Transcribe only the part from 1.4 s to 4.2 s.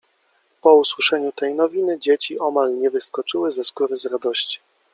nowiny dzieci omal nie wyskoczyły ze skóry z